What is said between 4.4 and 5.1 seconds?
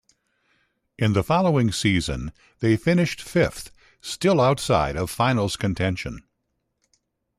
outside